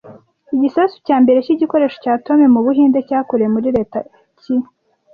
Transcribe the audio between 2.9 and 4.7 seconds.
cyakorewe muri leta ki